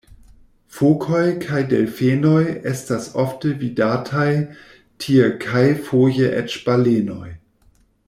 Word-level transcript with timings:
Fokoj 0.77 1.25
kaj 1.43 1.59
delfenoj 1.73 2.39
estas 2.73 3.07
ofte 3.25 3.53
vidataj 3.61 4.27
tie 5.05 5.29
kaj 5.47 5.65
foje 5.91 6.35
eĉ 6.43 6.61
balenoj. 6.69 7.33